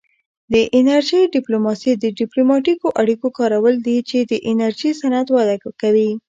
د 0.53 0.55
انرژۍ 0.77 1.23
ډیپلوماسي 1.35 1.91
د 1.97 2.05
ډیپلوماتیکو 2.19 2.87
اړیکو 3.01 3.27
کارول 3.37 3.75
دي 3.87 3.97
چې 4.09 4.17
د 4.31 4.33
انرژي 4.51 4.91
صنعت 5.01 5.27
وده 5.31 5.55
کوي 5.81 6.11